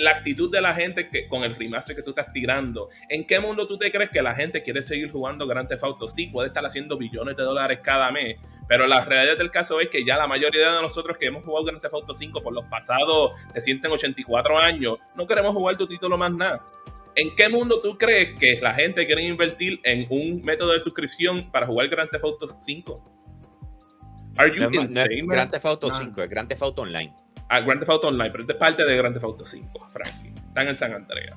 [0.00, 3.38] la actitud de la gente que con el remaster que tú estás tirando, ¿en qué
[3.40, 6.08] mundo tú te crees que la gente quiere seguir jugando Grand Theft Auto?
[6.08, 8.36] Sí, puede estar haciendo billones de dólares cada mes,
[8.66, 11.64] pero la realidad del caso es que ya la mayoría de nosotros que hemos jugado
[11.66, 15.86] Grand Theft Auto 5 por los pasados se sienten 84 años, no queremos jugar tu
[15.86, 16.64] título más nada.
[17.16, 21.50] ¿En qué mundo tú crees que la gente quiere invertir en un método de suscripción
[21.50, 23.04] para jugar Grand Theft Auto 5?
[24.38, 25.22] Are you No ma- no es insane?
[25.26, 25.94] Grand Theft Auto No.
[25.94, 27.12] 5, es Grand Theft Auto Online.
[27.50, 30.32] Ah, Grand Theft Auto Online, pero esta es parte de Grand Theft Auto 5, frankly.
[30.46, 31.36] Están en San Andreas.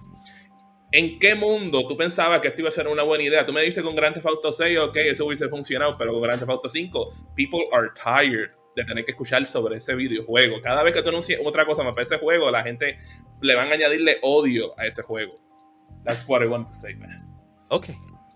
[0.92, 3.44] ¿En qué mundo tú pensabas que esto iba a ser una buena idea?
[3.44, 6.40] Tú me dices con Grand Theft Auto 6, ok, eso hubiese funcionado, pero con Grand
[6.40, 10.62] Theft Auto 5, people are tired de tener que escuchar sobre ese videojuego.
[10.62, 12.98] Cada vez que tú anuncies otra cosa más para ese juego, la gente
[13.42, 15.40] le van a añadirle odio a ese juego.
[16.06, 17.18] That's what I want to say, man.
[17.70, 17.88] Ok,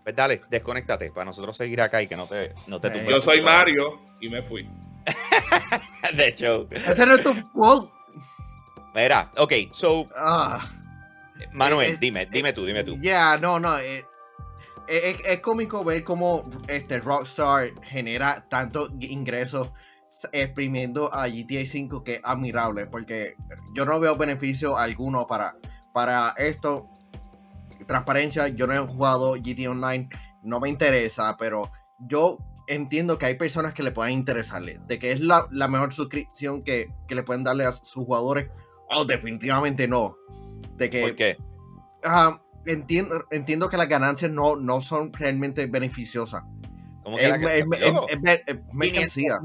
[0.04, 3.22] pues dale, desconéctate para nosotros seguir acá y que no te, no te tumbe Yo
[3.22, 3.42] soy.
[3.42, 4.68] Mario y me fui.
[6.15, 7.91] De hecho, Ese no es tu quote.
[8.96, 10.70] mira, ok, so, Ah.
[11.52, 12.96] Manuel, dime, dime tú, dime tú.
[13.00, 13.78] Ya, no, no.
[13.78, 14.06] eh,
[14.88, 19.72] eh, es, es cómico ver cómo este Rockstar genera tantos ingresos
[20.32, 23.36] exprimiendo a GTA V que es admirable porque
[23.76, 25.56] yo no veo beneficio alguno para,
[25.93, 26.89] para esto.
[27.86, 30.10] Transparencia, yo no he jugado GTA Online,
[30.41, 35.12] no me interesa, pero yo entiendo que hay personas que le pueden interesarle, de que
[35.12, 38.49] es la, la mejor suscripción que, que le pueden darle a sus jugadores.
[38.89, 40.17] Oh, definitivamente no.
[40.75, 41.38] De que ¿Por qué?
[42.03, 46.43] Ajá, entiendo, entiendo que las ganancias no, no son realmente beneficiosas.
[47.03, 49.39] ¿Cómo Es, que es- es- Loco, es es mercancía.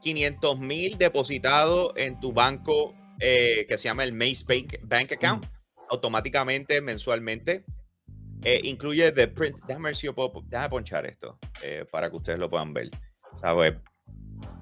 [0.00, 5.46] 500 mil depositados en tu banco eh, que se llama el Maze Bank, Bank Account,
[5.90, 7.64] automáticamente, mensualmente.
[8.44, 9.60] Eh, incluye The Prince.
[9.66, 12.90] Déjame ponchar esto eh, para que ustedes lo puedan ver.
[13.40, 13.74] ¿Sabes?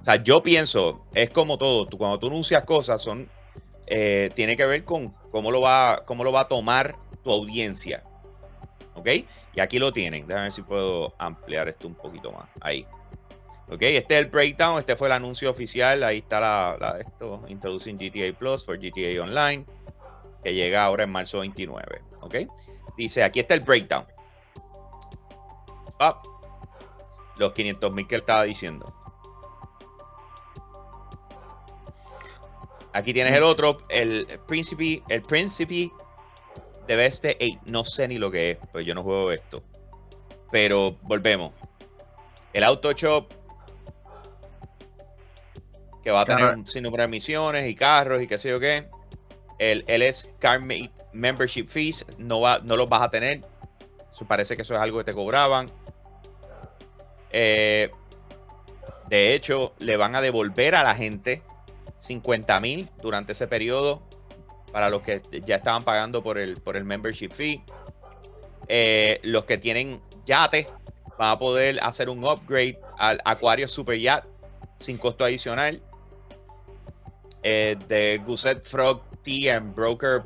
[0.01, 1.87] O sea, yo pienso, es como todo.
[1.87, 3.29] Tú, cuando tú anuncias cosas, son.
[3.87, 8.03] eh, tiene que ver con cómo lo, va, cómo lo va a tomar tu audiencia.
[8.95, 9.09] ¿Ok?
[9.55, 10.27] Y aquí lo tienen.
[10.27, 12.49] Déjame ver si puedo ampliar esto un poquito más.
[12.61, 12.87] Ahí.
[13.67, 17.43] Ok, este es el breakdown, este fue el anuncio oficial, ahí está la, la- esto,
[17.49, 19.65] Introducing GTA Plus for GTA Online,
[20.45, 22.35] que llega ahora en marzo 29, ok.
[22.97, 24.07] Dice, aquí está el breakdown.
[27.39, 28.93] Los 500 mil que él estaba diciendo.
[32.93, 35.91] Aquí tienes el otro, el Príncipe, el Príncipe
[36.87, 39.65] de Beste 8, no sé ni lo que es, pues yo no juego esto.
[40.53, 41.53] Pero volvemos.
[42.53, 43.27] El Auto Shop
[46.05, 48.89] que va a tener un sinnúmero de misiones y carros y qué sé yo qué.
[49.59, 53.42] El LS Carmate Membership Fees no, va, no los vas a tener.
[54.29, 55.66] Parece que eso es algo que te cobraban.
[57.31, 57.90] Eh,
[59.09, 61.42] de hecho, le van a devolver a la gente
[61.96, 64.03] 50 mil durante ese periodo
[64.72, 67.62] para los que ya estaban pagando por el, por el membership fee.
[68.68, 70.72] Eh, los que tienen yates
[71.18, 74.27] van a poder hacer un upgrade al Aquario Super Yacht
[74.79, 75.83] sin costo adicional.
[77.42, 80.24] Eh, de Gusset Frog Tea and Broker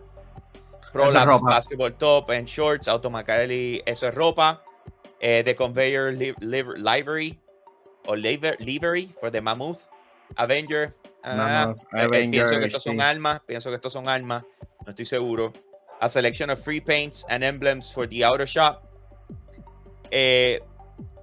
[0.88, 4.61] Eso Pro es Basketball Top and Shorts, Automatically, eso es ropa.
[5.20, 7.38] Eh, de Conveyor li- liv- Livery
[8.07, 9.87] o liver- Livery for the Mammoth
[10.37, 10.94] Avenger.
[11.24, 14.44] Ah, Mammoth, eh, eh, pienso que Avenger, estos son armas, pienso que estos son armas,
[14.87, 15.53] no estoy seguro.
[16.01, 18.85] A selection of free paints and emblems for the outer shop.
[20.12, 20.61] Eh,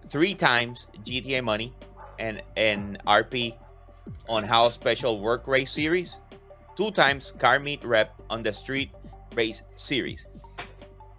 [0.10, 1.74] three times GTA money
[2.20, 3.56] and, and RP
[4.28, 6.18] on How Special Work Race Series.
[6.76, 8.92] Two times Car Meet Rep on the Street
[9.36, 10.30] Race Series.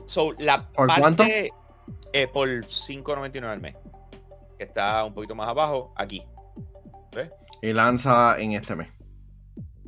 [0.07, 1.24] So, la ¿Por parte, cuánto?
[2.12, 3.74] eh, por 5.99 al mes.
[4.59, 6.22] Que está un poquito más abajo, aquí.
[7.62, 8.88] Y lanza en este mes.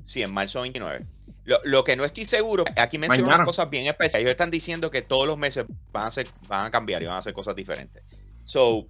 [0.04, 1.06] Sí, en marzo 29.
[1.44, 4.22] Lo, lo que no estoy seguro, aquí mencionan unas cosas bien especiales.
[4.24, 7.14] Ellos están diciendo que todos los meses van a, ser, van a cambiar y van
[7.16, 8.02] a hacer cosas diferentes.
[8.42, 8.86] So,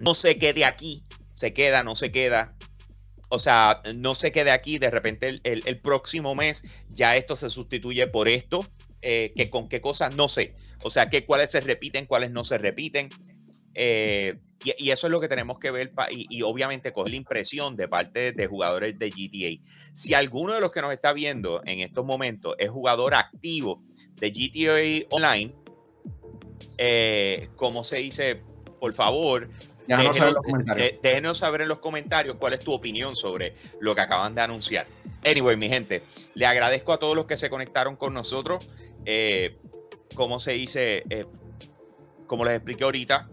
[0.00, 2.54] no sé qué de aquí se queda, no se queda.
[3.28, 7.50] O sea, no sé qué de aquí, de repente el, próximo mes ya esto se
[7.50, 8.66] sustituye por esto.
[9.06, 10.54] eh, que con qué cosas, no sé.
[10.82, 13.10] O sea, que cuáles se repiten, cuáles no se repiten.
[13.74, 17.76] Eh, y, eso es lo que tenemos que ver y, y obviamente coger la impresión
[17.76, 19.62] de parte de jugadores de GTA.
[19.92, 23.82] Si alguno de los que nos está viendo en estos momentos es jugador activo
[24.16, 25.52] de GTA Online,
[26.78, 28.42] eh, como se dice,
[28.80, 29.48] por favor,
[29.86, 30.90] Déjanos saber en los déjenos, comentarios.
[30.90, 34.40] de- déjenos saber en los comentarios cuál es tu opinión sobre lo que acaban de
[34.40, 34.86] anunciar.
[35.24, 36.02] Anyway, mi gente,
[36.34, 38.66] le agradezco a todos los que se conectaron con nosotros.
[39.04, 39.56] Eh,
[40.14, 41.26] como se dice, Eh,
[42.26, 43.28] como les expliqué ahorita,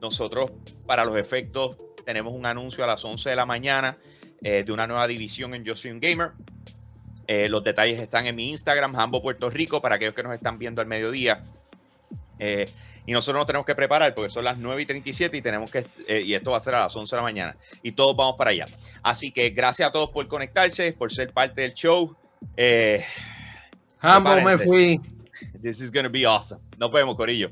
[0.00, 0.52] nosotros
[0.86, 1.76] para los efectos
[2.06, 3.98] tenemos un anuncio a las 11 de la mañana
[4.42, 6.30] eh, de una nueva división en Yo Soy un Gamer.
[7.26, 10.58] Eh, los detalles están en mi Instagram, Jambo Puerto Rico, para aquellos que nos están
[10.58, 11.44] viendo al mediodía.
[12.38, 12.66] Eh,
[13.06, 15.86] y nosotros nos tenemos que preparar porque son las 9 y 37 y tenemos que,
[16.06, 17.56] eh, y esto va a ser a las 11 de la mañana.
[17.82, 18.66] Y todos vamos para allá.
[19.02, 22.14] Así que gracias a todos por conectarse, por ser parte del show.
[22.56, 23.04] Eh,
[24.00, 25.00] Hambo, me fui.
[25.62, 26.60] this is going to be awesome.
[26.78, 27.50] Nos vemos, Corillo.